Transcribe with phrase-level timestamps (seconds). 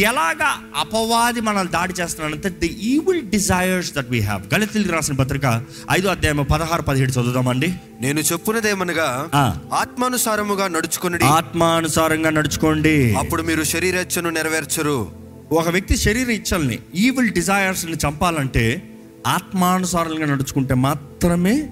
[0.00, 6.08] ఎలాగా అపవాది మనల్ని దాడి చేస్తున్నాడంటే the evil desires that we have గళితులకి రాసిన పత్రిక ఐదో
[6.08, 7.74] అధ్యాయం పదహారు పదిహేడు చదువుదామండి.
[8.00, 9.28] నేను చెప్పున్నదేమనగా.
[9.74, 11.24] ఆత్మానుసారముగా నడుచుకొనుడి.
[11.24, 13.14] ఆత్మానుసారంగా నడుచుకోండి.
[13.14, 15.08] అప్పుడు మీరు శరీరచ్చను నెరవేర్చరు.
[15.52, 18.90] ఒక వ్యక్తి శరీర ఇచ్చల్ని ఈవిల్ డిజైర్స్ని చంపాలంటే
[19.26, 21.68] ఆత్మానుసారంగా నడుచుకుంటే మాత్రమే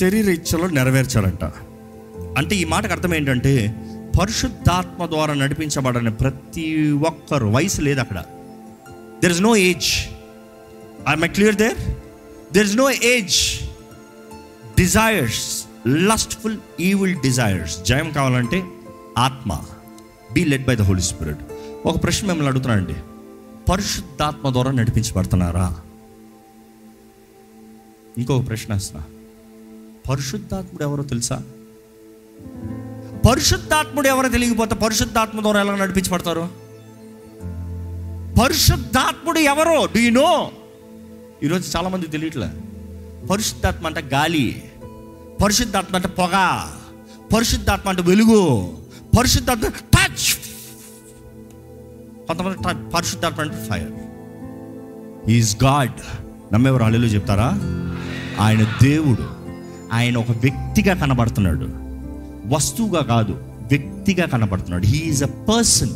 [0.00, 1.44] శరీర ఇచ్చలు నెరవేర్చాలంట.
[2.38, 3.74] అంటే ఈ మాటకు అర్థం ఏంటంటే
[4.18, 8.24] పరిశుద్ధాత్మ ద్వారా నడిపించబడని ప్రతి ఒక్కరు వయసు లేదు అక్కడ.
[9.22, 9.92] There is no age
[11.08, 11.78] I my clear there
[12.54, 13.68] there is no age
[14.78, 18.64] desires lustful evil desires జయం కావాలంటే
[19.18, 19.60] ఆత్మ.
[20.32, 21.38] Be led by the Holy Spirit
[21.86, 22.94] ఒక ప్రశ్న మిమ్మల్ని అడుగుతున్నానండి.
[23.70, 25.80] పరిశుద్ధాత్మ ద్వారా నడిపించబడుతున్నారా?
[28.18, 29.04] ఇంకొక ప్రశ్న వేస్తున్నా.
[30.10, 31.42] పరిశుద్ధాత్ముడు ఎవరో తెలుసా?
[33.28, 36.48] పరిశుద్ధాత్ముడు ఎవరో తెలియకపోతే పరిశుద్ధాత్మ ద్వారా ఎలా నడిపించబడతారు?
[38.42, 39.86] పరిశుద్ధాత్ముడు ఎవరో?
[39.86, 40.50] డూ యు నో
[41.42, 42.50] ఈరోజు చాలామంది తెలియట్లే.
[43.26, 44.62] పరిశుద్ధాత్మ అంటే గాలి
[45.42, 46.66] పరిశుద్ధాత్మ అంటే పొగ
[47.34, 48.72] పరిశుద్ధాత్మ అంటే వెలుగు
[49.18, 50.34] పరిశుద్ధాత్మ టచ్
[52.26, 53.92] కొంతమంది టచ్ పరిశుద్ధాత్మ అంటే ఫైర్
[55.30, 55.92] ఈజ్ గాడ్
[56.54, 57.48] నమ్మేవారు అల్లెలు చెప్తారా?
[58.40, 59.28] ఆయన దేవుడు.
[59.92, 61.81] ఆయన ఒక వ్యక్తిగా కనబడుతున్నాడు.
[62.46, 64.86] వస్తువుగా కాదు వ్యక్తిగా కనబడుతున్నాడు.
[64.86, 65.90] He's a person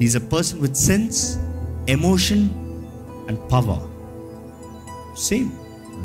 [0.00, 1.36] he's a person with sense
[1.90, 2.50] emotion
[3.28, 3.90] and power
[5.20, 5.50] same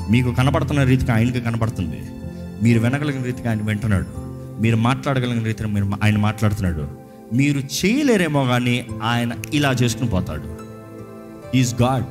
[0.10, 2.02] మీకు కనబడుతున్న రీతిగా ఆయనకి కనబడుతుంది.
[2.64, 4.06] మీరు వినగలిగిన రీతిగా ఆయన వింటున్నాడు.
[4.62, 6.88] మీరు మాట్లాడగలిగిన రీతిగా మీరు ఆయన మాట్లాడుతున్నాడు.
[7.34, 10.56] మీరు చేయలేరేమో కానీ ఆయన ఇలా చేసుకుని పోతాడు.
[11.58, 12.06] ఈజ్ గాడ్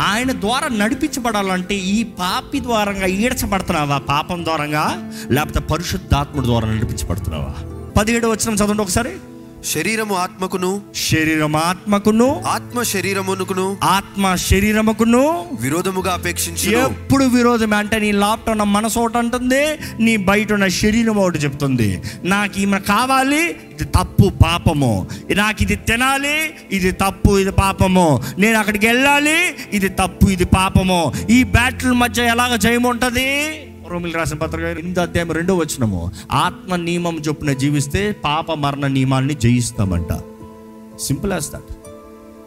[0.00, 3.98] ఆయన ద్వారా నడిపించబడాలంటే ఈ పాపి ద్వారంగా ఈడ్చబడుతున్నావా?
[3.98, 5.12] పాపం ద్వారంగా?
[5.30, 7.54] లేకపోతే పరిశుద్ధాత్ముడి ద్వారా నడిపించబడుతున్నావా?
[7.96, 9.12] పదిహేడు వచ్చిన చదవండి ఒకసారి.
[9.72, 18.50] శరీరము ఆత్మకును శరీరం ఆత్మకును ఆత్మ శరీరమునకును ఆత్మ శరీరముకును విరోధముగా అపేక్షించు ఎప్పుడు విరోధమే అంటే నీ లోపట
[18.50, 19.62] ఉన్న మనసు ఒకటి అంటుంది
[20.00, 22.02] నీ బయట ఉన్న శరీరం ఒకటి చెప్తుంది.
[22.24, 25.06] నాకు ఈమె కావాలి ఇది తప్పు పాపము.
[25.30, 28.22] నాకు ఇది తినాలి ఇది తప్పు ఇది పాపము.
[28.38, 29.38] నేను అక్కడికి వెళ్ళాలి
[29.72, 31.12] ఇది తప్పు ఇది పాపము.
[31.30, 33.30] ఈ బ్యాటిల్ మధ్య ఎలాగ జయం ఉంటుంది?
[33.88, 40.12] రోమిల్ రాసిన పత్రిక ఎనిమిది అధ్యాయం రెండో వచ్చినము ఆత్మ నియమం చొప్పున జీవిస్తే పాప మరణ నియమాన్ని జయిస్తామంట.
[41.00, 41.70] సింపుల్ యాజ్ దట్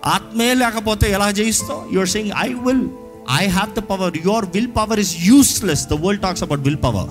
[0.05, 1.93] ఆత్మే లేకపోతే ఎలా జయిస్తావు?
[1.93, 2.87] Your saying I will
[3.31, 7.09] I have the power your will power is useless the world talks about will power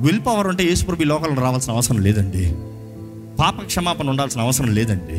[0.00, 2.44] will power అంటే యేసుప్రభు లోకల్ లోకంలో రావాల్సిన అవసరం లేదండి.
[3.36, 5.18] పాప క్షమాపణ ఉండాల్సిన అవసరం లేదండి.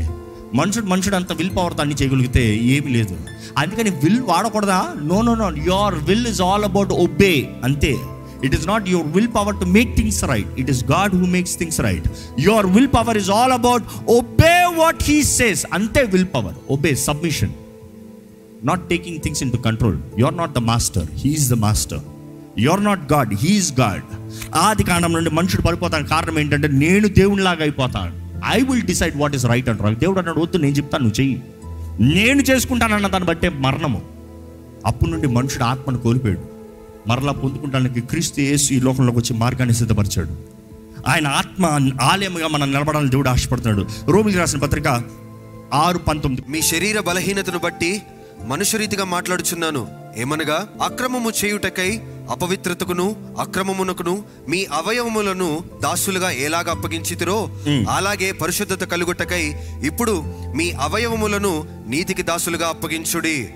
[0.55, 3.15] మనుషుడు మనుషుడు అంత విల్ పవర్తో అన్ని చేయగలిగితే ఏమీ లేదు.
[3.57, 4.93] అందుకని will వాడకూడదా?
[5.03, 7.97] No no no your will is all about obey అంతే.
[8.43, 11.57] It is not your will power to make things right it is God who makes
[11.57, 12.07] things right
[12.39, 17.53] your will power is all about obey what he says అంతే will power obey submission
[18.63, 21.99] not taking things into control you are not the master he's the master
[22.59, 24.03] you are not God he's God
[24.55, 28.22] ఆది కాండం నుండి మనుషుడు పడిపోతాను కారణం ఏంటంటే నేను దేవునిలాగా అయిపోతాను.
[28.47, 31.43] I will decide what is right and wrong దేవుడు అన్నాడు వద్దు నేను చెప్తాను నువ్వు చెయ్యి.
[32.15, 34.01] నేను చేసుకుంటానన్న దాన్ని బట్టే మరణము.
[34.85, 36.41] అప్పటి నుండి మనుషుడు ఆత్మను కోల్పోయాడు.
[37.07, 40.35] మరలా పొందుకుంటానికి క్రీస్తు యేసు ఈ లోకంలోకి వచ్చి మార్గాన్ని సిద్ధపరిచాడు.
[41.07, 44.11] ఆయన ఆత్మ ఆలయముగా మనం నిలబడాలని దేవుడు ఆశపడుతున్నాడు.
[44.11, 44.87] రోమికి రాసిన పత్రిక
[45.73, 46.51] ఆరు పంతొమ్మిది.
[46.51, 48.01] మీ శరీర బలహీనతను బట్టి
[48.45, 49.87] మనుషురీతిగా మాట్లాడుచున్నాను.
[50.17, 57.49] ఏమనగా అక్రమము చేయుటకై అపవిత్రతకును అక్రమమునకును మీ అవయవములను దాసులుగా ఎలాగ అప్పగించితిరో
[57.89, 60.23] అలాగే పరిశుద్ధత కలుగుటకై ఇప్పుడు
[60.55, 63.49] మీ అవయవములను నీతికి దాసులుగా అప్పగించుడి.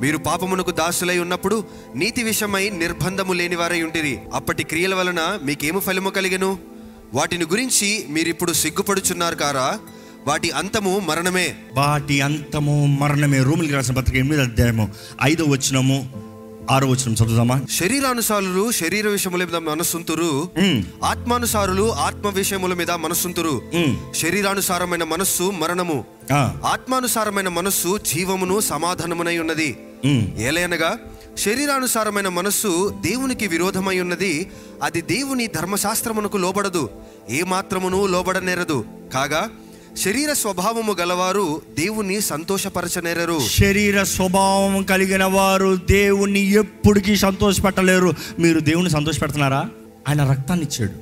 [0.00, 1.64] మీరు పాపమునకు దాసులై ఉన్నప్పుడు
[1.96, 4.18] నీతి విషయమై నిర్బంధము లేనివారై ఉండిరి.
[4.34, 6.58] అప్పటి క్రియల వలన మీకేము ఫలము కలిగెను?
[7.14, 9.78] వాటిని గురించి మీరిప్పుడు సిగ్గుపడుచున్నారు కారా?
[10.26, 11.54] వాటి అంతము మరణమే.
[11.74, 13.38] వాటి అంతము మరణమే.
[13.42, 14.88] రూములకి రాసిన పత్రిక ఎనిమిది అధ్యాయము
[15.22, 16.24] ఐదో వచ్చినము
[16.70, 20.48] ఆరో వచ్చినం చదువుదామా శరీరానుసారులు శరీర విషయముల మీద మనస్సుంతురు.
[21.04, 23.62] ఆత్మానుసారులు ఆత్మ విషయముల మీద మనస్సుంతురు.
[24.14, 26.04] శరీరానుసారమైన మనస్సు మరణము.
[26.64, 30.38] ఆత్మానుసారమైన మనస్సు జీవమును సమాధానమునై ఉన్నది ఉమ్.
[30.38, 30.98] ఏలయనగా
[31.38, 34.50] శరీరానుసారమైన మనస్సు దేవునికి విరోధమై ఉన్నది
[34.82, 36.90] అది దేవుని ధర్మశాస్త్రమునకు లోబడదు
[37.30, 38.84] ఏ మాత్రమును లోబడనేరదు
[39.14, 39.48] కాగా
[39.96, 43.40] శరీర స్వభావము గలవారు దేవుని సంతోషపరచనేరరు.
[43.48, 48.12] శరీర స్వభావం కలిగిన వారు దేవుణ్ణి ఎప్పటికీ సంతోషపెట్టలేరు.
[48.38, 49.64] మీరు దేవుణ్ణి సంతోషపెడుతున్నారా?
[50.08, 50.92] ఆయన రక్తాన్ని ఇచ్చాడు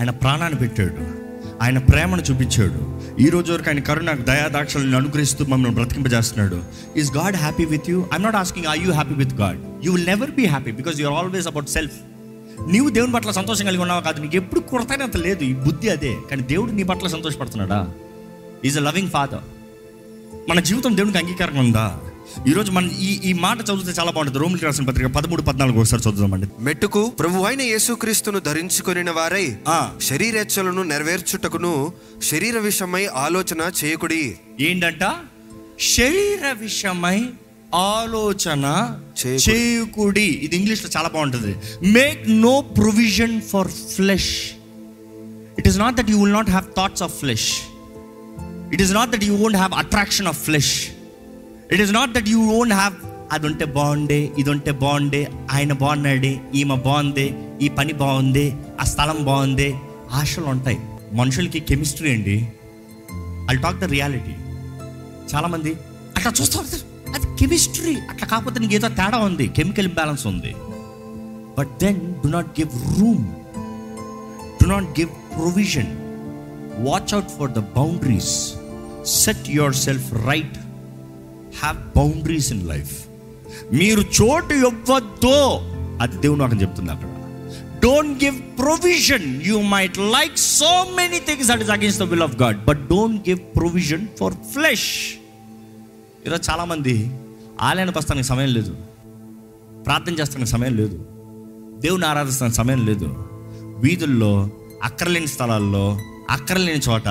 [0.00, 1.28] ఆయన ప్రాణాన్ని పెట్టాడు.
[1.62, 3.00] ఆయన ప్రేమను చూపించాడు.
[3.22, 6.62] ఈ రోజు వరకు ఆయన కరుణ దయాదాక్షలను అనుగ్రహిస్తూ మమ్మల్ని బ్రతికింపజేస్తున్నాడు.
[6.96, 10.06] Is God happy with you I'm not asking I you happy with God you will
[10.06, 11.94] never be happy because you're always about self
[12.72, 14.20] నీవు దేవుని పట్ల సంతోషం కలిగి ఉన్నావు కాదు.
[14.20, 15.44] నీకు ఎప్పుడు కృతజ్ఞత లేదు.
[15.44, 16.16] ఈ బుద్ధి అదే.
[16.30, 17.88] కానీ దేవుడు నీ పట్ల సంతోషపడుతున్నాడా?
[18.64, 19.40] ఈజ్ అ లవింగ్ ఫాదర్
[20.50, 22.00] మన జీవితం దేవునికి అంగీకారంగా ఉందా?
[22.48, 24.38] ఈరోజు మన ఈ ఈ మాట చదివితే చాలా బాగుంటుంది.
[24.38, 26.46] రోమిలికి రాసిన పత్రిక పదమూడు పద్నాలుగు ఒకసారి చదువుదామండి.
[26.60, 29.92] మెట్టుకు ప్రభు అయిన యేసుక్రీస్తును ధరించుకొనిన వారై ఆ.
[30.02, 34.38] శరీరేచ్ఛలను నెరవేర్చుటకును శరీర విషయమై ఆలోచన చేయకుడి.
[34.60, 35.14] ఏంటంట?
[35.80, 37.24] శరీర విషయమై
[37.74, 38.94] ఆలోచన
[39.26, 39.56] చేయకుడి.
[39.56, 40.24] చేయకుడి.
[40.24, 41.56] ఇది ఇంగ్లీష్లో చాలా బాగుంటుంది.
[41.88, 44.50] Make no provision for flesh
[45.58, 47.52] it is not that you will not have thoughts of flesh
[48.72, 50.74] it is not that you won't have attraction of flesh
[51.72, 52.96] it is not that you won't have
[53.34, 55.22] అది ఉంటే బాగుండే ఇది ఉంటే బాగుండే
[55.54, 57.26] ఆయన బాగున్నాడే ఈమె బాగుంది
[57.64, 58.46] ఈ పని బాగుంది
[58.80, 59.68] ఆ స్థలం బాగుంది
[60.20, 60.78] ఆశలు ఉంటాయి.
[61.18, 62.36] మనుషులకి కెమిస్ట్రీ అండి.
[63.52, 64.34] ఐ టాక్ ద రియాలిటీ
[65.32, 65.72] చాలామంది
[66.16, 66.58] అట్లా చూస్తూ
[67.14, 67.94] అది కెమిస్ట్రీ.
[68.10, 70.52] అట్లా కాకపోతే నీకు ఏదో తేడా ఉంది కెమికల్ ఇంబ్యాలెన్స్ ఉంది.
[71.58, 73.24] But then do not give room
[74.62, 75.92] do not give provision
[76.88, 78.34] watch out for the boundaries
[79.08, 80.58] set yourself right
[81.62, 83.04] have boundaries in life
[83.72, 85.60] మీరు చోటు ఇవ్వద్దో
[86.00, 87.08] అది దేవుడు నాకు చెప్తుంది అక్కడ.
[87.82, 92.36] Don't give provision you might like so many things at is against the will of
[92.36, 95.14] God but don't give provision for flesh
[96.26, 97.10] ఈరోజు చాలామంది
[97.60, 98.76] ఆలయానికి వస్తానికి సమయం లేదు.
[99.84, 101.06] ప్రార్థన చేస్తానికి సమయం లేదు.
[101.80, 103.24] దేవుని ఆరాధిస్తానికి సమయం లేదు.
[103.78, 104.50] వీధుల్లో
[104.82, 105.98] అక్కర్లేని స్థలాల్లో
[106.30, 107.06] అక్కర్లేని చోట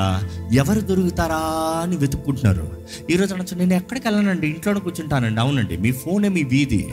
[0.53, 1.41] ఎవరు దొరుకుతారా
[1.83, 2.77] అని వెతుక్కుంటున్నారు.
[3.09, 4.47] ఈరోజు అనొచ్చు నేను ఎక్కడికి వెళ్ళానండి?
[4.47, 5.39] ఇంట్లోనే కూర్చుంటానండి.
[5.39, 6.87] అవునండి మీ ఫోనే మీ వీధి.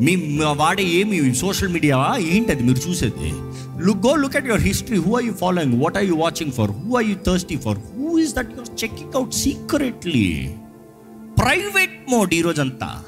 [0.00, 1.34] మీ వాడే ఏమి?
[1.34, 2.16] Social media?
[2.18, 3.32] ఏంటి అది మీరు చూసేది?
[3.86, 6.70] Look go look at your history who are you following what are you watching for
[6.70, 10.54] who are you thirsty for who is that your checking out secretly
[11.38, 13.02] private mode ఈరోజంతా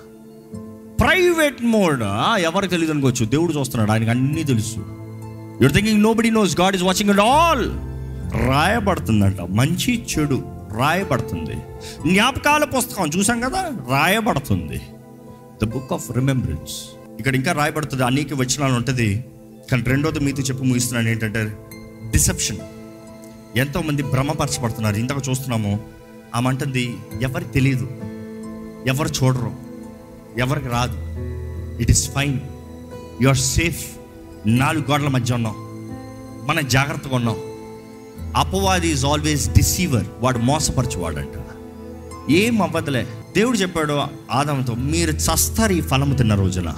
[1.01, 2.03] private mode
[2.39, 4.79] ఎవరు తెలియదు అనుకోవచ్చు దేవుడు చూస్తున్నాడు ఆయనకు అన్నీ తెలుసు.
[5.61, 7.94] Your thinking nobody knows God is watching it all
[8.37, 9.41] రాయబడుతుందంట.
[9.41, 10.43] మంచి చెడు
[10.77, 11.57] రాయబడుతుంది.
[12.13, 13.73] జ్ఞాపకాల పుస్తకం చూసాం కదా?
[13.91, 14.81] రాయబడుతుంది.
[15.63, 16.73] ద బుక్ ఆఫ్ రిమెంబరెన్స్
[17.19, 18.05] ఇక్కడ ఇంకా రాయబడుతుంది.
[18.05, 19.25] అనేక వచనాలు ఉంటుంది.
[19.71, 21.57] కానీ రెండోది మీతో చెప్పి ముగిస్తున్నాను ఏంటంటే
[22.11, 22.57] డిసెప్షన్
[23.57, 24.97] ఎంతోమంది భ్రమపరచబడుతున్నారు.
[24.97, 25.81] ఇంతకు చూస్తున్నాము.
[26.35, 27.89] ఆమె అంటుంది ఎవరికి తెలియదు
[28.87, 29.53] ఎవరు చూడరు.
[30.39, 30.97] ఎవరికి రాదు.
[31.83, 32.41] It is fine
[33.23, 33.87] you are safe
[34.47, 35.55] నాలుగు గోడల మధ్య ఉన్నాం.
[36.47, 37.37] మనం జాగ్రత్తగా ఉన్నాం.
[38.37, 41.45] అపవాది ఈజ్ ఆల్వేస్ డిసీవర్ వాడు మోసపరచువాడంట.
[42.31, 43.07] ఏం అవ్వదులే.
[43.37, 46.69] దేవుడు చెప్పాడు ఆదంతో మీరు చస్తారు ఈ ఫలము తిన్న రోజున.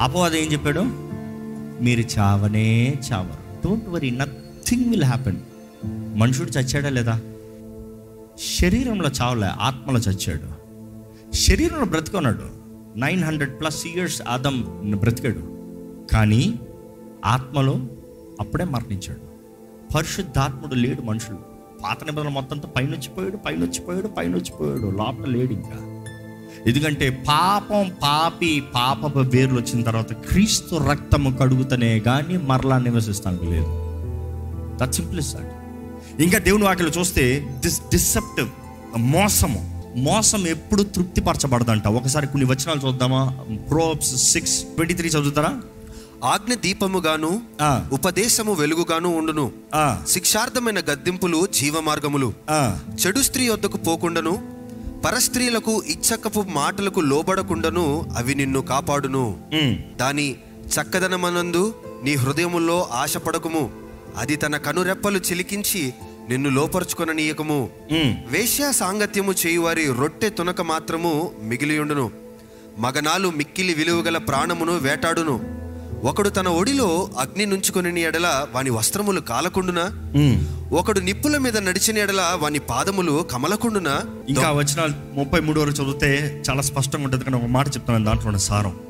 [0.00, 0.80] అపవాది ఏం చెప్పాడు?
[1.82, 3.68] మీరు చావనే చావరు.
[3.68, 5.36] Don't worry nothing will happen
[6.16, 7.20] మనుషుడు చచ్చాడా లేదా?
[8.58, 10.66] శరీరంలో చావలే ఆత్మలో చచ్చాడు.
[11.36, 12.42] శరీరంలో బ్రతుకున్నాడు.
[12.96, 14.60] Nine hundred plus years Adam
[14.96, 15.56] బ్రతికాడు.
[16.12, 16.54] కానీ
[17.24, 17.80] ఆత్మలో
[18.40, 19.35] అప్పుడే మరణించాడు.
[19.94, 21.36] పరిశుద్ధాత్ముడు లేడు మనుషులు.
[21.84, 24.96] పాత నిబంధన మొత్తంతో పైనొచ్చిపోయాడు పైనొచ్చిపోయాడు పైనొచ్చిపోయాడు.
[24.96, 25.92] లోపల లేడు ఇంకా.
[26.66, 33.66] ఎందుకంటే పాపం పాపి పాపపు వేర్లు వచ్చిన తర్వాత క్రీస్తు రక్తము కడుగుతనే కానీ మరలా నివసిస్తానికి లేదు.
[34.82, 38.48] దట్ సింపుల్ అండ్ ఇంకా దేవుని వాక్యలో చూస్తే దిస్ డిసెప్టివ్
[38.98, 39.84] మోసము.
[39.96, 41.88] మోసం ఎప్పుడు తృప్తిపరచబడదంట.
[41.88, 43.38] ఒకసారి కొన్ని వచనాలు చూద్దామా?
[43.70, 45.60] ప్రోబ్స్ సిక్స్ ట్వంటీ త్రీ చదువుతారా?
[46.24, 47.42] ఆజ్ఞ దీపముగాను
[47.92, 49.52] ఉపదేశము వెలుగుగాను ఉండును.
[49.74, 52.32] ఆ, శిక్షార్థమైన గద్దింపులు జీవమార్గములు.
[52.50, 52.78] ఆ.
[53.06, 54.56] చెడు స్త్రీ వద్దకు పోకుండాను
[55.06, 59.40] పరస్త్రీలకు ఇచ్చకపు మాటలకు లోబడకుండాను అవి నిన్ను కాపాడును.
[59.96, 60.36] దాని
[60.66, 61.74] చక్కదనమనందు
[62.04, 63.70] నీ హృదయములో ఆశపడకుము.
[64.16, 65.94] అది తన కనురెప్పలు చిలికించి
[66.28, 67.68] నిన్ను లోపరుచుకొననీయకము.
[68.30, 72.10] వేశ్యా సాంగత్యము చేయువారి రొట్టె తునక మాత్రము మిగిలియుండును.
[72.78, 75.55] మగనాలు మిక్కిలి విలువగల ప్రాణమును వేటాడును.
[76.06, 79.90] ఒకడు తన ఒడిలో అగ్ని నుంచుకొని ఎడల వాని వస్త్రములు కాలకుండునా.
[80.72, 84.02] ఒకడు నిప్పుల మీద నడిచిన ఎడల వాని పాదములు కమలకుండునా?
[84.28, 87.24] ఇంకా వచ్చిన ముప్పై మూడు వరకు చదివితే చాలా స్పష్టంగా ఉంటుంది.
[87.24, 88.80] కానీ ఒక మాట చెప్తాను దాంట్లో ఉన్న సారం.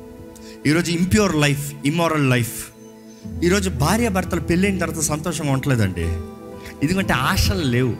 [0.65, 2.65] ఈరోజు ఇంప్యూర్ లైఫ్ ఇమ్మోరల్ లైఫ్
[3.43, 6.05] ఈరోజు భార్య భర్తలు పెళ్ళైన తర్వాత సంతోషంగా ఉండలేదండి.
[6.83, 7.95] ఎందుకంటే ఆశలు లేవు.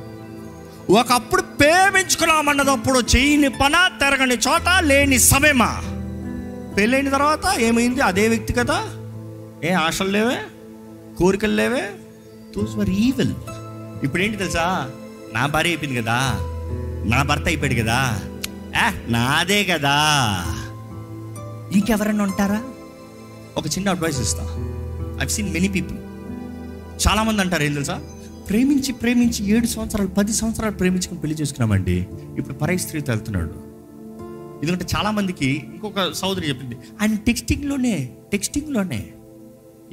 [0.91, 5.83] ఒకప్పుడు ప్రేమించుకున్నామన్నదప్పుడు చేయని పన తిరగని చోట లేని సమయమా?
[6.77, 8.01] పెళ్ళైన తర్వాత ఏమైంది?
[8.01, 8.87] అదే వ్యక్తి కదా?
[9.63, 10.37] ఏ ఆశలు లేవే?
[11.17, 11.89] కోరికలు లేవే?
[12.57, 13.33] దోస్ వర్ ఈవిల్
[14.03, 14.91] ఇప్పుడు ఏంటి తెలుసా?
[15.33, 16.37] నా భార్య అయిపోయింది కదా.
[17.05, 18.19] నా భర్త అయిపోయాడు కదా.
[18.75, 19.93] ఏ నాదే కదా.
[21.71, 22.63] ఇంకెవరైనా ఉంటారా?
[23.57, 24.43] ఒక చిన్న అడ్వైస్ ఇస్తా.
[25.21, 25.97] ఐవ్ సీన్ మెనీ పీపుల్
[27.07, 28.01] చాలామంది అంటారు ఏం తెలుసా?
[28.49, 32.07] ప్రేమించి ప్రేమించి ఏడు సంవత్సరాలు పది సంవత్సరాలు ప్రేమించుకుని పెళ్ళి చేసుకున్నామండి.
[32.37, 33.67] ఇప్పుడు పరై స్త్రీతో వెళ్తున్నాడు
[34.63, 36.75] ఎందుకంటే చాలామందికి ఇంకొక సోదరి చెప్పింది.
[37.01, 39.07] ఆయన టెక్స్టింగ్లోనే టెక్స్టింగ్లోనే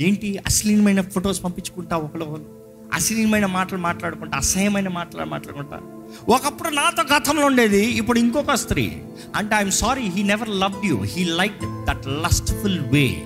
[0.00, 5.80] ఏంటి అశ్లీలమైన ఫొటోస్ పంపించుకుంటా ఒకళ్ళు అశ్లీనమైన అశ్లీలమైన మాటలు మాట్లాడుకుంటా అసహ్యమైన మాటలు మాట్లాడుకుంటా.
[6.28, 8.96] ఒకప్పుడు నాతో గతంలో ఉండేది ఇప్పుడు ఇంకొక స్త్రీ.
[9.36, 13.22] అంటే I'm sorry he never love you he like that lustful way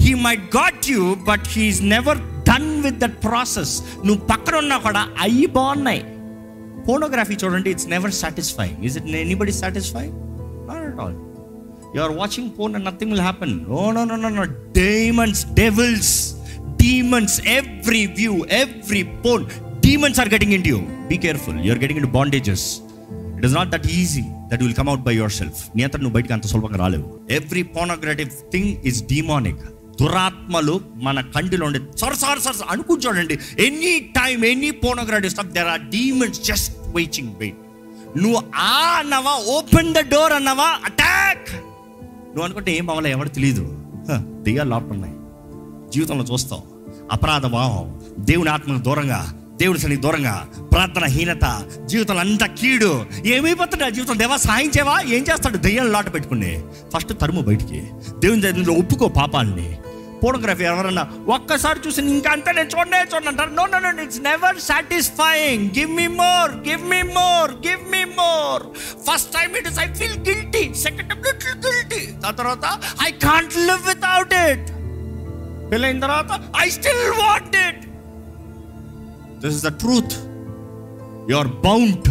[0.00, 5.08] he might got you but he's never done with that process నువ్వు పక్కన ఉన్నా కూడా
[5.20, 6.04] అయ్యి బాగున్నాయి.
[6.86, 11.33] ఫోటోగ్రఫీ చూడండి it's never satisfying is it anybody satisfy not at all
[11.94, 14.44] you are watching phone and nothing will happen no no no no no
[14.80, 16.14] diamonds devils
[16.76, 18.32] demons every view
[18.62, 19.44] every porn
[19.80, 22.66] demons are getting in you be careful you're getting in bandages
[23.36, 26.32] it is not that easy that will come out by yourself నీ అంతా నువ్వు బయటకు
[26.32, 27.06] అంత సులభంగా రాలేవు.
[27.30, 29.62] Every pornographic thing is demonic
[30.00, 33.34] దురాత్మలు మన కంటిలో ఉండే సర్ సార్ సర్ అనుకుని చూడండి
[33.66, 37.60] any time any pornographic stuff there are demons just waiting wait
[38.16, 41.48] నువ్వు ఆ అన్నవా ఓపెన్ ద డోర్ అన్నవా అటాక్
[42.34, 43.64] నువ్వు అనుకుంటే ఏం అవ్వాలి ఎవరు తెలియదు
[44.42, 45.14] దెయ్యాలు లోపల ఉన్నాయి
[45.92, 46.60] జీవితంలో చూస్తాం.
[47.12, 47.86] అపరాధ భావం
[48.18, 49.20] దేవుని ఆత్మకు దూరంగా
[49.56, 51.46] దేవుడి శని దూరంగా ప్రార్థన హీనత
[51.86, 52.90] జీవితంలో అంతా కీడు
[53.24, 54.70] ఏమైపోతుంది ఆ జీవితం దేవా సాయం
[55.12, 55.56] ఏం చేస్తాడు?
[55.56, 56.62] దెయ్యాలు లాట పెట్టుకుని
[56.94, 57.80] ఫస్ట్ తరుము బయటికి.
[58.18, 59.68] దేవుని దగ్గర ఒప్పుకో పాపాలని.
[60.24, 61.04] పోర్నోగ్రఫీ ఎవరన్నా
[61.34, 63.52] ఒక్కసారి చూసి ఇంకా అంతే నేను చూడనే చూడండి అంటారు.
[63.58, 68.62] No no no it's never satisfying give me more give me more give me more
[69.08, 72.66] first time it is I feel guilty second time little guilty ఆ తర్వాత
[73.06, 74.66] I can't live without it
[75.70, 76.32] పెళ్ళైన తర్వాత
[76.64, 77.82] I still want it
[79.42, 80.16] this is the truth
[81.30, 82.08] you are bound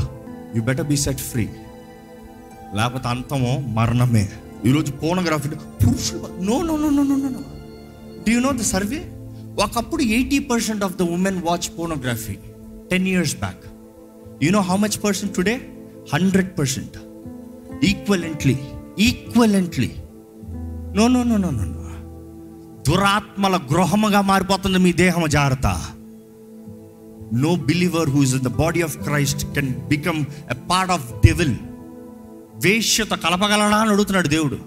[0.56, 1.48] you better be set free
[2.78, 4.24] లేకపోతే అంతమో మరణమే.
[4.66, 5.50] ఈరోజు pornography
[5.82, 7.42] పురుషులు no no no no no no
[8.26, 9.12] do you know the survey
[9.64, 12.36] ఒకప్పుడు eighty percent of the women watch pornography
[12.92, 13.64] ten years back
[14.44, 15.56] you know how much percent today
[16.14, 16.98] hundred percent
[17.86, 18.58] equivalently
[19.00, 19.92] equivalently
[20.96, 21.80] no no no no no no
[22.90, 25.68] దురాత్మల గృహముగా మారిపోతుంది మీ దేహం జాగ్రత్త.
[27.34, 31.56] No believer who is in the body of Christ can become a part of devil
[32.66, 34.58] వేష్యత కలపగలడా అని అడుగుతున్నాడు దేవుడు.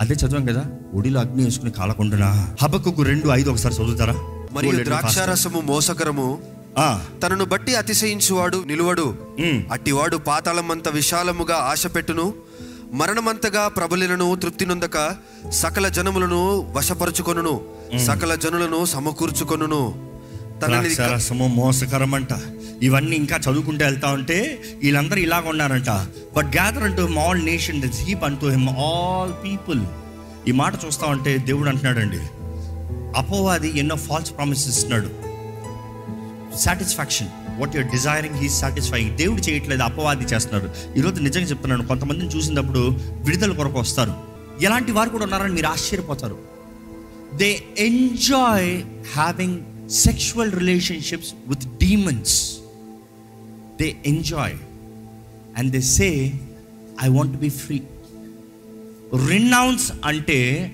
[0.00, 0.64] అదే చదివాం కదా?
[0.94, 4.14] ఒడిలో అగ్ని వేసుకుని కాలకుంటున్నా హబక్కు రెండు ఐదు ఒకసారి చదువుతారా?
[4.52, 6.28] మరియు ద్రాక్షారసము మోసకరము
[7.22, 9.06] తనను బట్టి అతిశయించువాడు నిలువడు.
[9.72, 12.34] అట్టివాడు పాతాళమంత విశాలముగా ఆశపెట్టును
[12.92, 15.16] మరణమంతగా ప్రబలినను తృప్తి నొందక
[15.50, 17.54] సకల జనములను వశపరుచుకొనును
[18.06, 19.82] సకల జనులను సమకూర్చుకొనును.
[20.58, 22.32] ద్రాక్షారసము మోసకరమంట.
[22.82, 24.38] ఇవన్నీ ఇంకా చదువుకుంటూ వెళ్తా ఉంటే
[24.82, 25.90] వీళ్ళందరూ ఇలాగ ఉన్నారంట.
[26.36, 29.82] But gather unto all nation heap unto him all people
[30.48, 32.18] ఈ మాట చూస్తా ఉంటే దేవుడు అంటున్నాడండి
[33.18, 35.10] అపోవాది ఎన్నో ఫాల్స్ ప్రామిసెస్ ఇస్తున్నాడు.
[36.56, 40.98] Satisfaction what you're desiring he satisfying దేవుడు చేయట్లేదు అపవాది చేస్తున్నారు.
[40.98, 44.14] ఈరోజు నిజంగా చెప్తున్నాను కొంతమందిని చూసినప్పుడు విడుదల కొరకు వస్తారు.
[44.62, 46.38] ఎలాంటి వారు కూడా ఉన్నారని మీరు ఆశ్చర్యపోతారు.
[47.34, 48.82] They enjoy
[49.12, 52.52] having sexual relationships with demons
[53.80, 54.54] they enjoy
[55.58, 56.32] and they say
[57.02, 57.82] I want be free
[59.28, 60.72] renounce అంటే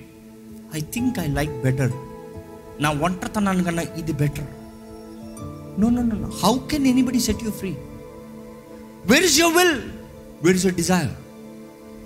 [0.75, 1.92] I think I like better
[2.82, 4.47] నా ఒంటరితనాన్ని కన్నా ఇది better
[5.80, 7.70] no no no how can anybody set you free
[9.06, 9.78] where is your will
[10.42, 11.11] where is your desire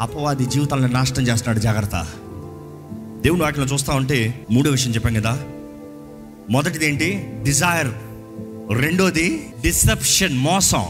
[0.00, 2.06] అపవాది జీవితాలను నాశనం చేస్తున్నాడు జాగ్రత్త.
[3.20, 5.44] దేవుని వాటిలో చూస్తా ఉంటే మూడో విషయం చెప్పాం కదా.
[6.50, 7.28] మొదటిది ఏంటి?
[7.42, 7.88] డిజైర్
[8.78, 10.84] రెండోది డిసెప్షన్ మోసం.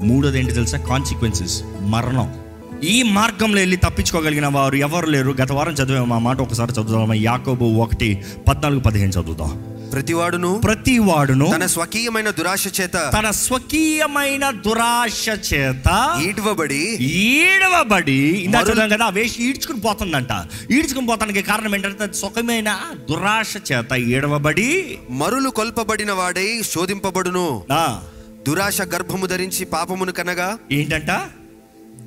[0.00, 0.78] మూడోది ఏంటి తెలుసా?
[0.78, 2.45] కాన్సిక్వెన్సెస్ మరణం.
[2.84, 5.30] ఈ మార్గంలో వెళ్ళి తప్పించుకోగలిగిన వారు ఎవరు లేరు?
[5.30, 9.64] గత వారం చదివాము ఆ మాట ఒకసారి చదువుదాం యాకోబు ఒకటి పద్నాలుగు పదిహేను చదువుదాం.
[9.92, 18.88] ప్రతివాడును ప్రతి వాడును తన స్వకీయమైన దురాశ చేత తన స్వకీయమైన దురాశ చేత ఈడ్వబడి ఈడవబడి ఇందా చదివాం
[18.88, 20.28] కదా వేసి ఈడ్చుకుని పోతుందంట.
[20.72, 22.78] ఈడ్చుకుని పోతానికి కారణం ఏంటంటే సుఖమైన
[23.10, 27.64] దురాశ చేత ఈడవబడి మరులు కొల్పబడిన వాడై శోధింపబడును.
[27.72, 28.00] ఆ,
[28.48, 31.28] దురాశ గర్భము ధరించి పాపమును కనగా ఏంటంట?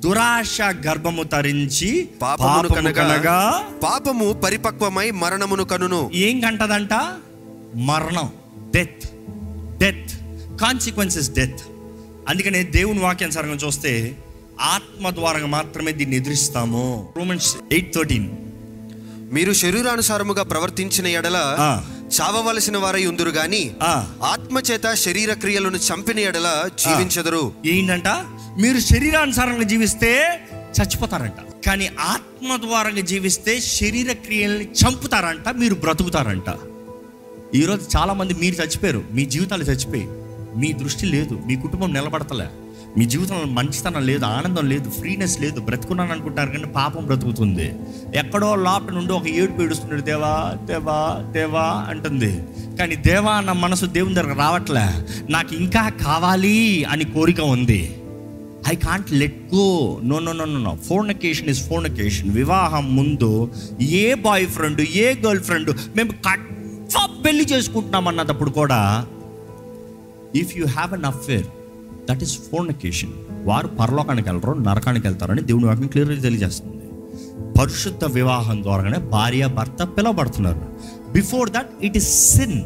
[0.00, 6.10] దురాశ గర్భము తరించి పాపము కనగా పాపము పరిపక్వమై మరణమును కనును.
[6.14, 6.92] ఏం కంటదంట?
[7.76, 8.30] మరణం.
[8.74, 9.04] డెత్
[9.78, 10.10] డెత్
[10.60, 11.60] కాన్సిక్వెన్సెస్ డెత్
[12.28, 14.16] అందుకనే దేవుని వాక్యానుసారంగా చూస్తే
[14.60, 17.08] ఆత్మ ద్వారా మాత్రమే దీన్ని ఎదురిస్తాము.
[17.16, 18.30] రోమన్స్ ఎయిట్ థర్టీన్
[19.32, 21.36] మీరు శరీరానుసారముగా ప్రవర్తించిన ఎడల.
[22.10, 23.74] చావవలసిన వారై ఉందురు గాని.
[24.22, 27.52] ఆత్మచేత శరీర క్రియలను చంపిన ఎడల జీవించదరు.
[27.66, 28.08] ఏంటంట?
[28.60, 31.66] మీరు శరీరానుసారంగా జీవిస్తే చచ్చిపోతారంట.
[31.66, 36.48] కానీ ఆత్మ ద్వారంగా జీవిస్తే శరీర క్రియల్ని చంపుతారంట మీరు బ్రతుకుతారంట.
[37.54, 40.06] ఈరోజు చాలా మంది మీరు చచ్చిపోయారు మీ జీవితాలు చచ్చిపోయి
[40.60, 42.46] మీ దృష్టి లేదు మీ కుటుంబం నిలబడతలే.
[42.98, 47.68] మీ జీవితంలో మంచితనం లేదు ఆనందం లేదు ఫ్రీనెస్ లేదు బ్రతుకున్నాను అనుకుంటారు కానీ పాపం బ్రతుకుతుంది.
[48.14, 50.32] ఎక్కడో లోపల నుండి ఒక ఏడుపు ఏడుస్తున్నాడు దేవా
[50.70, 52.32] దేవా దేవా అంటుంది.
[52.78, 54.86] కానీ దేవా అన్న మనసు దేవుని దగ్గర రావట్లే.
[55.30, 57.82] నాకు ఇంకా కావాలి అని కోరిక ఉంది.
[58.72, 59.66] I can't let go
[60.02, 63.30] no no no no fornication is fornication వివాహం ముందు
[63.80, 69.06] a boyfriend a girlfriend మేము కన్ఫర్మ్ పెళ్ళి చేసుకుంటున్నాం అన్నప్పుడు కూడా
[70.34, 71.48] if you have an affair
[72.08, 73.12] that is fornication
[73.44, 76.76] వారు పరలోకానికి వెళ్ళరు నరకానికి వెళ్తారని దేవుని వాక్యం క్లియర్గా తెలియజేస్తుంది.
[77.58, 80.60] పరిశుద్ధ వివాహం ద్వారానే భార్య భర్త పిలవబడుతున్నారు.
[81.12, 82.62] Before that it is sin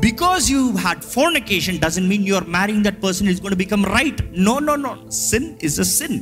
[0.00, 4.58] because you had fornication doesn't mean you're marrying that person is gone become right no
[4.58, 6.20] no no sin is a sin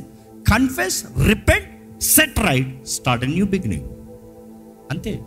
[0.51, 3.85] confess repent set right start a new beginning
[4.91, 5.19] అంతే.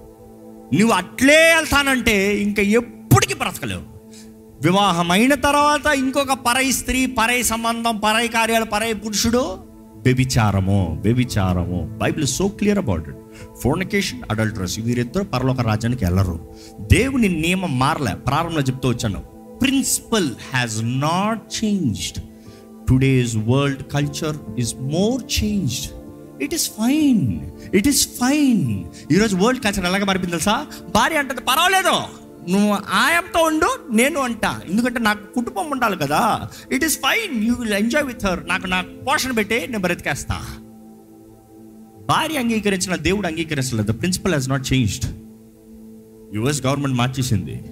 [0.75, 3.92] నువ్వు అట్లే వెళ్తానంటే ఇంకా ఎప్పటికీ బ్రతకలేవు.
[4.65, 9.59] వివాహం అయిన తర్వాత ఇంకొక పరై స్త్రీ పరై సంబంధం పరై కార్యాలు పరై పురుషుడు?
[9.97, 11.99] వ్యభిచారము వ్యభిచారము.
[12.03, 13.17] Bible so clear about it
[13.63, 16.49] fornication adulterous వీరిద్దరు పరలోక రాజ్యానికి వెళ్ళరు
[16.81, 18.15] దేవుని నియమం మారలే.
[18.15, 19.21] ప్రారంభంలో చెప్తూ వచ్చాను.
[19.63, 22.23] Principle has not changed
[22.89, 25.93] today's world culture is more changed
[26.43, 30.67] it is fine it is fine ఈరోజు వరల్డ్ కల్చర్ ఎలాగ మారిపోయింది తెలుసా?
[30.95, 32.22] భార్య అంటది పర్వాలేదు.
[32.49, 34.45] నువ్వు ఆయంతో ఉండు నేను అంట.
[34.45, 36.49] ఎందుకంటే నాకు కుటుంబం ఉండాలి కదా.
[36.73, 40.35] It is fine you will enjoy with her నాకు నాకు పోషణ పెట్టి నేను బ్రతికేస్తా.
[42.09, 43.93] భార్య అంగీకరించిన దేవుడు అంగీకరించలేదు.
[43.93, 45.05] Principle has not changed
[46.35, 47.65] US government మార్చేసింది.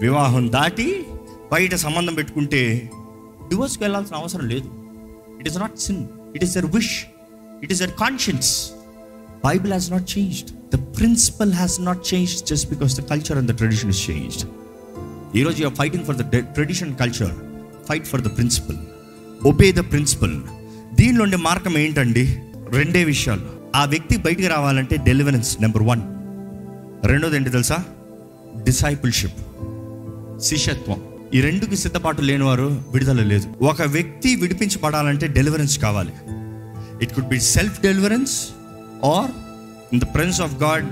[0.00, 1.06] వివాహం దాటి
[1.52, 2.90] బయట సంబంధం పెట్టుకుంటే
[3.48, 4.70] డివోర్స్కి వెళ్ళాల్సిన అవసరం లేదు.
[5.40, 7.04] It is not sin it is your wish
[7.62, 8.70] it is your conscience
[9.44, 13.56] Bible has not changed the principle has not changed just because the culture and the
[13.56, 14.42] tradition is changed
[15.36, 17.34] ఈరోజు you're fighting for the tradition culture
[17.88, 18.76] fight for the principle
[19.46, 20.40] obey the principle
[20.94, 22.38] దీనిలో ఉండే మార్గం ఏంటండి?
[22.70, 23.40] రెండే విషయాలు.
[23.76, 26.02] ఆ వ్యక్తి బయటికి రావాలంటే డెలివరెన్స్ నెంబర్ వన్
[27.06, 27.84] రెండోది ఏంటి తెలుసా?
[28.64, 29.38] డిసైపుల్షిప్
[30.42, 31.02] శిష్యత్వం.
[31.34, 33.64] ఈ రెండుకి సిద్ధపాటు లేనివారు విడుదల లేదు.
[33.64, 36.12] ఒక వ్యక్తి విడిపించబడాలంటే డెలివరెన్స్ కావాలి.
[37.02, 38.48] It could be self deliverance
[39.02, 39.30] or
[39.92, 40.86] in the prince of God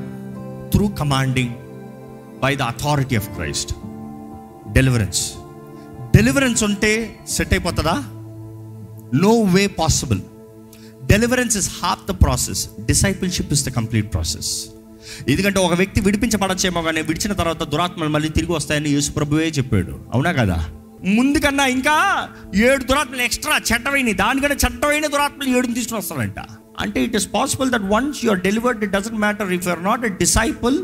[0.71, 1.55] through commanding
[2.43, 3.73] by the authority of Christ
[4.73, 5.23] deliverance
[6.17, 6.93] deliverance ఉంటే
[7.29, 7.97] సెట్ అయిపోతుందా?
[9.15, 10.21] No way possible
[11.03, 14.51] deliverance is half the process discipleship is the complete process
[15.29, 19.95] ఎందుకంటే ఒక వ్యక్తి విడిపించబడచ్చేమో కానీ విడిచిన తర్వాత దురాత్మలు మళ్ళీ తిరిగి వస్తాయని యేసు ప్రభువే చెప్పాడు.
[20.15, 20.59] అవునా కదా?
[21.17, 21.95] ముందుకన్నా ఇంకా
[22.55, 26.41] ఏడు దురాత్మలు ఎక్స్ట్రా చెట్టవైన దానికంటే చెట్టవైన దురాత్మలు ఏడుని తీసుకుని వస్తాడంట
[26.81, 30.05] అంటే it is possible that once you are delivered it doesn't matter if you're not
[30.05, 30.77] a disciple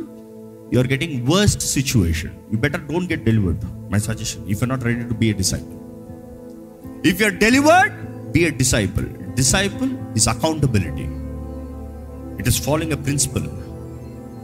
[0.75, 4.85] you are getting worst situation you better don't get delivered my suggestion if you not
[4.85, 5.77] ready to be a disciple
[7.11, 7.95] if you are delivered
[8.33, 11.07] be a disciple disciple is accountability
[12.41, 13.49] it is following a principle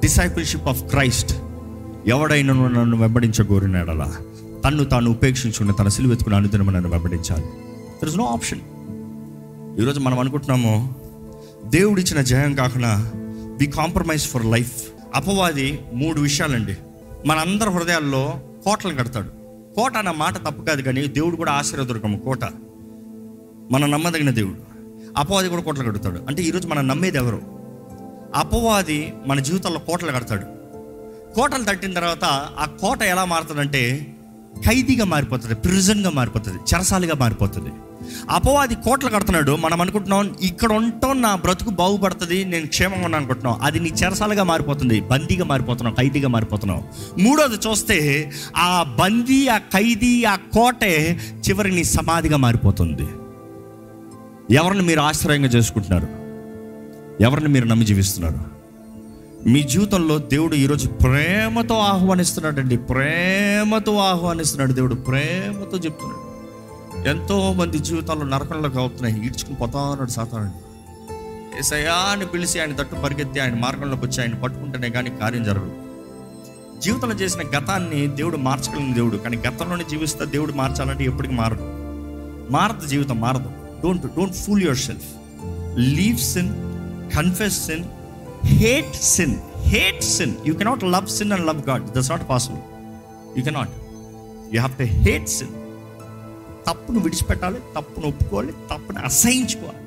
[0.00, 1.32] discipleship of Christ
[2.06, 4.08] ఎవడైనా నన్ను వెంబడించగోరినాడలా
[4.64, 7.46] తన్ను తాను ఉపేక్షించుకున్న తన సిలువెత్తుకున్న అనుదినం నన్ను వెంబడించాలి.
[8.00, 8.62] There is no option
[9.80, 10.72] ఈరోజు మనం అనుకుంటున్నాము
[11.64, 13.12] దేవుడిచ్చిన జయం కాకుండా
[13.58, 14.82] వి కాంప్రమైజ్ ఫర్ లైఫ్
[15.14, 16.76] అపవాది మూడు విషయాలండి.
[17.26, 19.28] మనందరి హృదయాల్లో కోటలు కడతాడు.
[19.74, 22.44] కోట అన్న మాట తప్పు కాదు కానీ దేవుడు కూడా ఆశీర్వదుర్గము కోట.
[23.70, 24.56] మన నమ్మదగిన దేవుడు.
[25.16, 26.20] అపవాది కూడా కోటలు కడతాడు.
[26.28, 27.42] అంటే ఈరోజు మనం నమ్మేది ఎవరు?
[28.34, 30.44] అపవాది మన జీవితంలో కోటలు కడతాడు.
[31.34, 32.24] కోటలు తట్టిన తర్వాత
[32.58, 34.14] ఆ కోట ఎలా మారుతుందంటే
[34.66, 37.72] ఖైదీగా మారిపోతుంది ప్రిజన్గా మారిపోతుంది చెరసాలిగా మారిపోతుంది.
[38.30, 43.58] అపవాది కోట్లు కడుతున్నాడు మనం అనుకుంటున్నాం ఇక్కడ ఉంటాం నా బ్రతుకు బాగుపడుతుంది నేను క్షేమంగా ఉన్నాను అనుకుంటున్నాం.
[43.62, 46.82] అది నీ చెరసాలుగా మారిపోతుంది బందీగా మారిపోతున్నావు ఖైదీగా మారిపోతున్నావు.
[47.20, 53.08] మూడోది చూస్తే ఆ బందీ ఆ ఖైదీ ఆ కోటే చివరి నీ సమాధిగా మారిపోతుంది.
[54.54, 56.08] ఎవరిని మీరు ఆశ్రయంగా చేసుకుంటున్నారు?
[57.22, 58.61] ఎవరిని మీరు నమ్మి జీవిస్తున్నారు?
[59.46, 62.76] మీ జీవితంలో దేవుడు ఈరోజు ప్రేమతో ఆహ్వానిస్తున్నాడండి.
[62.76, 64.94] ప్రేమతో ఆహ్వానిస్తున్నాడు దేవుడు.
[64.94, 66.22] ప్రేమతో చెప్తున్నాడు.
[67.08, 71.82] ఎంతో మంది జీవితాల్లో నరకంలోకి అవుతున్నాయి ఈడ్చుకుని పోతా ఉన్నాడు సాతానుడు.
[71.86, 75.72] అని పిలిచి ఆయన తట్టు పరిగెత్తి ఆయన మార్గంలోకి వచ్చి ఆయన పట్టుకుంటేనే కానీ కార్యం జరగదు.
[76.80, 79.16] జీవితంలో చేసిన గతాన్ని దేవుడు మార్చగలిగిన దేవుడు.
[79.16, 81.68] కానీ గతంలోనే జీవిస్తే దేవుడు మార్చాలంటే ఎప్పటికీ మారదు
[82.52, 83.50] మారదు జీవితం మారదు.
[83.84, 85.04] Don't don't fool yourself
[85.78, 86.50] leave sin
[87.16, 87.84] confess sin
[88.44, 89.34] hate sin
[89.72, 92.62] hate sin you cannot love sin and love God that's not possible
[93.38, 93.74] you cannot
[94.54, 95.52] you have to hate sin
[96.66, 99.78] తప్పును విడిచిపెట్టాలి తప్పును ఒప్పుకోవాలి తప్పును అసహించుకోవాలి.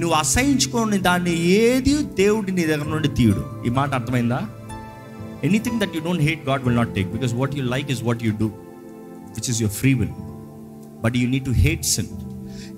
[0.00, 3.42] నువ్వు అసహించుకోని దాన్ని ఏది దేవుడి నీ దగ్గర నుండి తీయుడు.
[3.66, 4.40] ఈ మాట అర్థమైందా?
[5.48, 8.24] Anything that you don't hate God will not take because what you like is what
[8.24, 8.46] you do
[9.36, 10.14] which is your free will
[11.04, 12.10] but you need to hate sin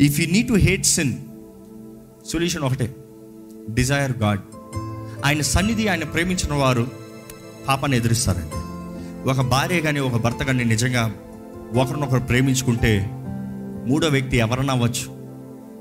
[0.00, 1.14] if you need to hate sin
[2.32, 2.88] solution ఒకటే.
[3.74, 4.42] Desire God
[5.26, 6.84] ఆయన సన్నిధి ఆయన ప్రేమించిన వారు
[7.68, 8.58] పాపాన్ని ఎదురిస్తారండి.
[9.30, 11.02] ఒక భార్య కానీ ఒక భర్త కానీ నిజంగా
[11.80, 12.92] ఒకరినొకరు ప్రేమించుకుంటే
[13.88, 15.06] మూడో వ్యక్తి ఎవరన్నా అవ్వచ్చు.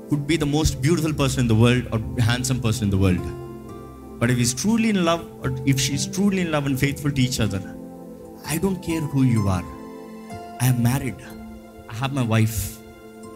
[0.08, 3.28] Could be the most beautiful person in the world or handsome person in the world
[4.20, 5.22] but if is truly in love
[5.72, 7.66] if she's truly in love and faithful to each other
[8.54, 9.68] I don't care who you are
[10.62, 11.22] I am married
[11.92, 12.58] I have my wife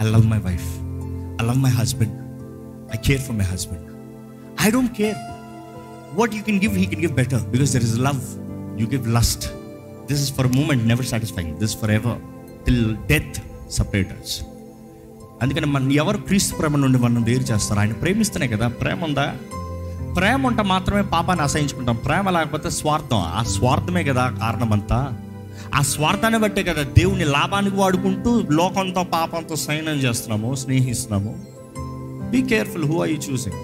[0.02, 0.68] I love my wife
[1.40, 2.16] I love my husband
[2.94, 3.88] I care for my husband
[4.66, 5.18] I don't care
[6.14, 8.20] what you can give he can give better because there is love
[8.80, 9.46] you give lust
[10.08, 12.18] this is for moment never satisfying this forever
[12.64, 14.42] till death separators
[15.42, 18.68] అందుకని మన ఎవరు క్రీస్తు ప్రేమ నుండి మనం వేరు చేస్తారు ఆయన ప్రేమిస్తేనే కదా.
[18.68, 19.36] ప్రేమ ఉందా?
[20.16, 23.18] ప్రేమ ఉంటే మాత్రమే పాపాన్ని అసహించుకుంటాం ప్రేమ లేకపోతే స్వార్థం.
[23.18, 25.18] ఆ స్వార్థమే కదా కారణం అంతా
[25.74, 31.46] ఆ స్వార్థాన్ని బట్టే కదా దేవుని లాభానికి వాడుకుంటూ లోకంతో పాపంతో సైన్యం చేస్తున్నాము స్నేహిస్తున్నాము.
[32.30, 33.56] Be careful who are you choosing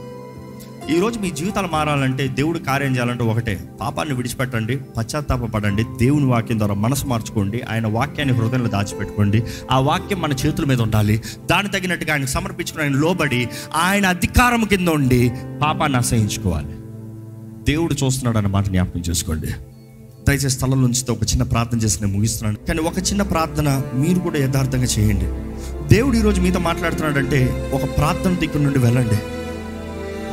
[0.91, 3.61] ఈరోజు మీ జీవితాలు మారాలంటే దేవుడు కార్యం చేయాలంటే ఒకటే.
[3.81, 9.43] పాపాన్ని విడిచిపెట్టండి పశ్చాత్తాపపడండి దేవుని వాక్యం ద్వారా మనసు మార్చుకోండి ఆయన వాక్యాన్ని హృదయంలో దాచిపెట్టుకోండి.
[9.71, 11.23] ఆ వాక్యం మన చేతుల మీద ఉండాలి.
[11.51, 16.75] దాని తగినట్టుగా ఆయన సమర్పించుకుని ఆయన లోబడి ఆయన అధికారం కింద ఉండి పాపాన్ని అసహించుకోవాలి
[17.73, 19.47] దేవుడు చూస్తున్నాడు అన్న మాట జ్ఞాపకం చేసుకోండి.
[20.29, 22.67] దయచేసి స్థలం నుంచి ఒక చిన్న ప్రార్థన చేసి నేను ముగిస్తున్నాను.
[22.67, 25.27] కానీ ఒక చిన్న ప్రార్థన మీరు కూడా యథార్థంగా చేయండి.
[25.95, 29.19] దేవుడు ఈరోజు మీతో మాట్లాడుతున్నాడంటే ఒక ప్రార్థన దిక్కు నుండి వెళ్ళండి.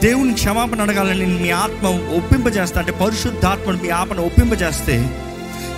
[0.02, 1.88] దేవుని క్షమాపణ అడగాలని మీ ఆత్మ
[2.18, 4.96] ఒప్పింపజేస్తా అంటే పరిశుద్ధాత్మను మీ ఆత్మను ఒప్పింపజేస్తే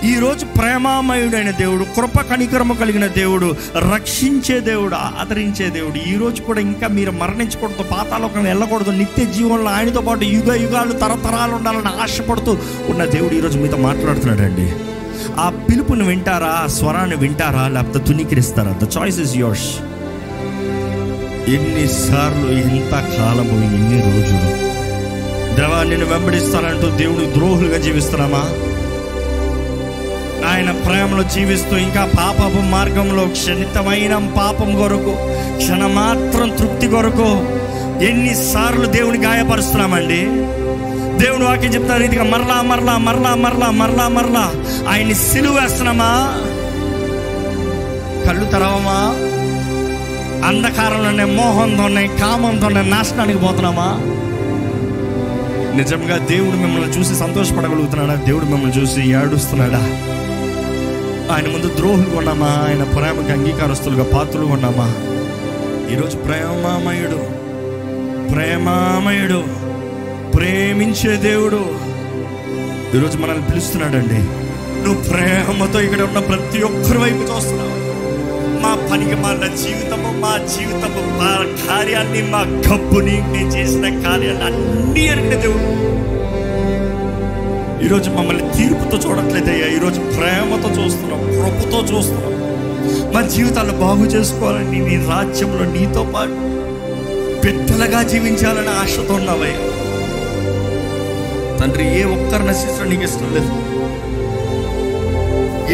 [0.04, 3.48] ఈరోజు ప్రేమామయుడైన దేవుడు కృప కనికరము కలిగిన దేవుడు
[3.90, 10.24] రక్షించే దేవుడు ఆదరించే దేవుడు ఈరోజు కూడా ఇంకా మీరు మరణించకూడదు పాతాలోకం వెళ్ళకూడదు నిత్య జీవనంలో ఆయనతో పాటు
[10.30, 12.54] యుగ యుగాలు తరతరాలు ఉండాలని ఆశపడుతూ
[12.88, 14.66] ఉన్న దేవుడు ఈరోజు మీతో మాట్లాడుతున్నాడండి.
[15.40, 19.68] ఆ పిలుపుని వింటారా ఆ స్వరాన్ని వింటారా లేకపోతే తునికిరిస్తారా ద చాయిస్ ఇస్ యోర్స్
[21.48, 24.64] ఎన్నిసార్లు ఎంత కాలము ఎన్ని రోజులు.
[25.54, 28.52] దేవా నేను వెంబడిస్తానంటూ దేవుడు ద్రోహులుగా జీవిస్తున్నామా?
[30.50, 35.16] ఆయన ప్రేమలో జీవిస్తూ ఇంకా పాపపు మార్గంలో క్షణితమైన పాపం కొరకు
[35.56, 37.48] క్షణమాత్రం తృప్తి కొరకు
[38.04, 40.20] ఎన్నిసార్లు దేవుని గాయపరుస్తున్నామండి.
[41.24, 44.52] దేవుని వాక్యం చెప్తారు రీతిగా మరలా మరలా మరలా మరలా మరలా మరలా
[44.90, 46.42] ఆయన్ని సిలువేస్తున్నామా?
[48.26, 49.30] కళ్ళు తెరవమా?
[50.44, 53.88] అంధకారంలోనే మోహంతోనే కామంతోనే నాశనానికి పోతున్నామా?
[55.76, 58.14] నిజంగా దేవుడు మిమ్మల్ని చూసి సంతోషపడగలుగుతున్నాడా?
[58.14, 59.82] దేవుడు మిమ్మల్ని చూసి ఏడుస్తున్నాడా?
[61.34, 64.88] ఆయన ముందు ద్రోహులు ఉన్నామా ఆయన ప్రేమకి అంగీకారస్తులుగా పాత్రలు ఉన్నామా
[65.92, 67.20] ఈరోజు ప్రేమామయుడు
[68.32, 69.44] ప్రేమామయుడు
[70.36, 71.60] ప్రేమించే దేవుడు
[72.96, 74.20] ఈరోజు మనల్ని పిలుస్తున్నాడండి.
[74.84, 77.74] నువ్వు ప్రేమతో ఇక్కడ ఉన్న ప్రతి ఒక్కరి వైపు చూస్తున్నావు.
[78.62, 81.32] మా పనికి మా జీవితం మా జీవితము మా
[81.66, 85.68] కార్యాన్ని మా కబ్బుని నేను చేసిన కార్యాన్ని అన్ని ఎరిగిన దేవుడు.
[87.84, 89.66] ఈరోజు మమ్మల్ని తీర్పుతో చూడట్లేదయ్యా.
[89.66, 92.30] ఈరోజు ప్రేమతో చూస్తున్నాం కృపతో చూస్తున్నాం.
[93.14, 96.38] మా జీవితాలను బాగు చేసుకోవాలని నీ రాజ్యంలో నీతో పాటు
[97.44, 99.62] పెద్దలుగా జీవించాలని ఆశతో ఉన్నావయ్యా
[101.60, 103.52] తండ్రి ఏ ఒక్కరు నశించడం నీకు ఇష్టం లేదు.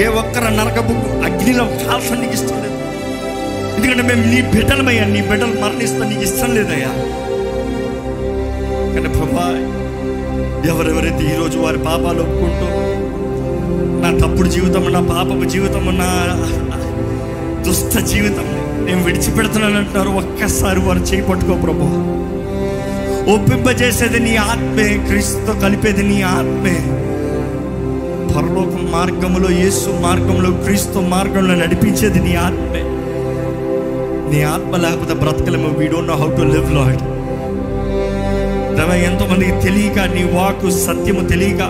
[0.01, 2.70] ఏ ఒక్కరు నరకపు అగ్నిలో కాల్చడం నీకు ఇష్టం లేదు.
[3.83, 6.91] ఎందుకంటే మేము నీ బిడ్డలమయ్యా నీ బిడ్డలు మరణిస్తా నీకు ఇష్టం లేదయ్యా.
[8.95, 9.45] కానీ ప్రభా
[10.71, 12.67] ఎవరెవరైతే ఈరోజు వారి పాపాలు ఒప్పుకుంటూ
[14.03, 16.11] నా తప్పుడు జీవితం నా పాపపు జీవితం నా
[17.63, 18.47] దుష్ట జీవితం
[18.85, 21.89] నేను విడిచిపెడుతున్నానంటున్నారు ఒక్కసారి వారు చేపట్టుకో ప్రభు.
[23.31, 26.77] ఒప్పింపజేసేది నీ ఆత్మే క్రీస్తుతో కలిపేది నీ ఆత్మే.
[28.35, 33.00] పరలోక మార్గంలో యేసు మార్గంలో క్రీస్తు మార్గంలో నడిపించేది నీ ఆత్మే.
[34.31, 35.79] నీ ఆత్మ లేకపోతే బ్రతకలేము.
[35.79, 37.03] We don't know how to live Lord
[38.77, 39.27] దేవా ఎంతో
[39.61, 41.63] తెలియక నీ వాక్ సత్యము తెలియక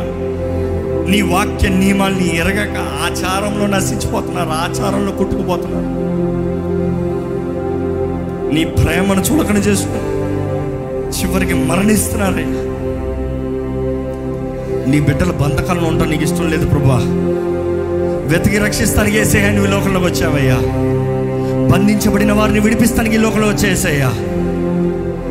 [1.11, 6.01] నీ వాక్య నియమాల్ని ఎరగక ఆచారంలో నశించిపోతున్నారు ఆచారంలో కొట్టుకుపోతున్నారు.
[8.55, 10.11] నీ ప్రేమను చులకన చేసుకుని
[11.21, 12.45] చివరికి మరణిస్తున్నారే.
[14.91, 17.01] నీ బిడ్డల బంధకాలను ఉండడం నీకు ఇష్టం లేదు ప్రభా.
[18.33, 20.59] వెతికి రక్షిస్తానికి వేసే నువ్వు లోకంలోకి వచ్చావయ్యా.
[21.71, 24.11] బంధించబడిన వారిని విడిపిస్తానికి ఈ లోకంలో వచ్చేసయ్యా.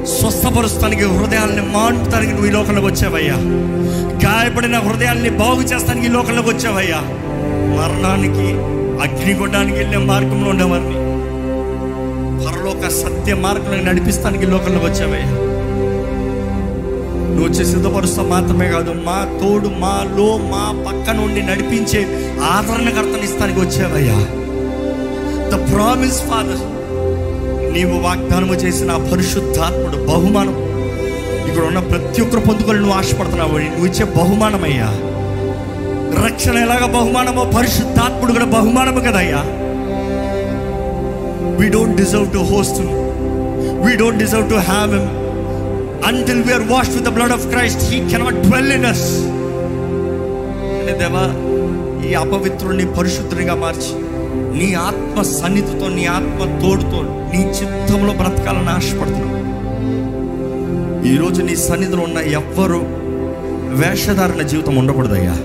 [0.05, 3.35] స్వస్థపరుస్తానికి హృదయాల్ని మాన్పుతానికి నువ్వు ఈ లోకంలోకి వచ్చావయ్యా.
[4.23, 7.01] గాయపడిన హృదయాల్ని బాగు చేస్తానికి ఈ లోకంలోకి వచ్చావయ్యా.
[7.77, 8.47] మరణానికి
[9.03, 10.95] అగ్నిగుండానికి వెళ్ళే మార్గంలో ఉండేవారిని
[12.45, 15.29] పరలోక సత్య మార్గంలో నడిపిస్తానికి లోకంలోకి వచ్చావయ్యా.
[17.29, 22.01] నువ్వు వచ్చి సిద్ధపరుస్తా మాత్రమే కాదు మా తోడు మాలో మా పక్క నుండి నడిపించే
[22.43, 24.17] ఆదరణకర్తనిస్తానికి వచ్చావయ్యా.
[25.53, 26.63] ద ప్రామిస్ ఫాదర్
[27.73, 30.55] నీవు వాగ్దానము చేసిన పరిశుద్ధాత్ముడు బహుమానం.
[31.49, 33.57] ఇక్కడ ఉన్న ప్రతి ఒక్కరు పొందుకొని నువ్వు ఆశపడుతున్నావు.
[33.57, 34.89] నువ్వు ఇచ్చే బహుమానమయ్యా.
[36.25, 39.41] రక్షణ ఎలాగ బహుమానమో పరిశుద్ధాత్ముడు కూడా బహుమానము కదయ్యా.
[41.59, 42.81] We don't deserve to host
[43.85, 45.09] we don't deserve to have him
[46.09, 49.07] until we're wash with the blood of Christ he cannot dwell in us
[51.01, 51.25] దేవా
[52.07, 53.91] ఈ అపవిత్రుడిని పరిశుద్ధునిగా మార్చి
[54.59, 57.01] నీ ఆత్మ సన్నిధితో నీ ఆత్మ తోడుతో
[57.33, 59.39] నీ చిత్తంలో బ్రతకాలని ఆశపడుతున్నావు
[61.07, 62.79] ఈరోజు నీ సన్నిధిలో ఉన్న ఎవ్వరు
[63.81, 65.35] వేషధారణ జీవితం ఉండకూడదయ్యా.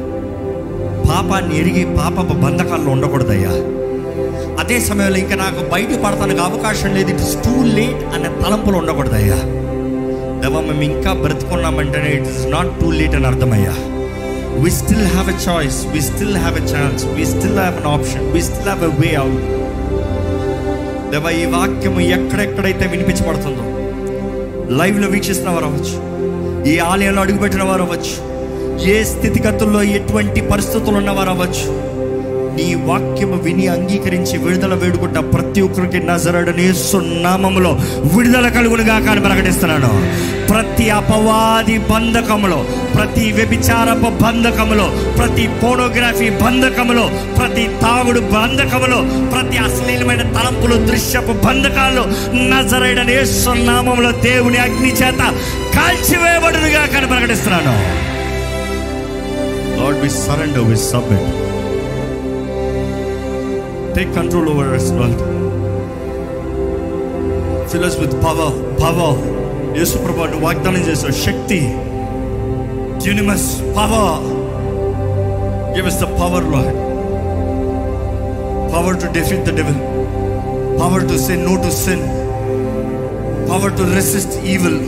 [1.09, 3.53] పాపాన్ని ఎరిగి పాప బంధకాల్లో ఉండకూడదయ్యా.
[4.61, 7.11] అదే సమయంలో ఇంకా నాకు బయట పడతానికి అవకాశం లేదు.
[7.11, 9.39] ఇట్ ఇస్ టూ లేట్ అనే తలంపులు ఉండకూడదయ్యా.
[10.41, 13.75] దేవా మేము ఇంకా బ్రతుకున్నామంటేనే it is not too late అని అర్థమయ్యా.
[14.63, 18.25] We still have a choice we still have a chance we still have an option
[18.35, 19.41] we still have a way out
[21.13, 23.65] దేవా ఈ వాక్యము ఎక్కడెక్కడైతే వినిపించబడుతుందో
[24.79, 25.97] లైవ్లో వీక్షిస్తున్న వారు అవ్వచ్చు
[26.73, 28.15] ఈ ఆలయంలో అడుగుపెట్టిన వారు అవ్వచ్చు
[28.93, 31.67] ఏ స్థితిగతుల్లో ఎటువంటి పరిస్థితులు ఉన్నవారు అవ్వచ్చు
[32.57, 37.73] నీ వాక్యము విని అంగీకరించి విడుదల వేడుకుంటా ప్రతి ఒక్కరికి నజరడని సున్నామములో
[38.15, 39.91] విడుదల కలుగునుగా కానీ ప్రకటిస్తున్నాను.
[40.49, 42.59] ప్రతి అపవాది బంధకములో
[42.95, 44.87] ప్రతి వ్యభిచారపు బంధకములో
[45.19, 47.05] ప్రతి పోనోగ్రఫీ బంధకములో
[47.39, 48.99] ప్రతి తాగుడు బంధకములో
[49.31, 52.05] ప్రతి అశ్లీలమైన తలంపులు దృశ్యపు బంధకాలు
[52.51, 53.03] నజరైన
[53.67, 55.23] నామంలో దేవుని అగ్ని చేత
[55.77, 57.77] కాల్చివేయబడునుగా కానీ ప్రకటిస్తున్నాను
[59.77, 61.25] Lord, we surrender, we submit.
[63.95, 65.19] Take control over us, Lord.
[67.71, 69.34] Fill us with power, power.
[69.79, 71.59] Yesu ప్రభా వాగ్దానం చేసిన శక్తి
[73.09, 74.25] యూనిమస్ power.
[75.77, 76.75] Give is the power Lord
[78.75, 79.81] power to defeat the devil
[80.81, 82.01] power to sin no to sin.
[83.51, 84.81] Power to resist evil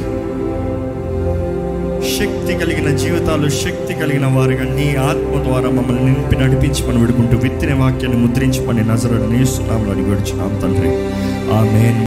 [2.16, 7.74] శక్తి కలిగిన జీవితాలు శక్తి కలిగిన వారిగా నీ ఆత్మ ద్వారా మమ్మల్ని నింపి నడిపించి మనం విడుకుంటూ విత్తిన
[7.74, 10.88] వాక్యాన్ని ముద్రించి పని నజరని నేస్తున్నాం అని విడుచున్నాం తండ్రి.
[11.54, 12.04] ఆమె